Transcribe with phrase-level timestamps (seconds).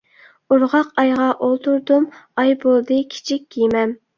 [0.53, 2.09] ئورغاق ئايغا ئولتۇردۇم،
[2.43, 3.99] ئاي بولدى كىچىك كېمەم.